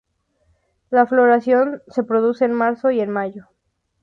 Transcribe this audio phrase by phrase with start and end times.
[0.89, 3.49] La floración se produce en marzo y mayo.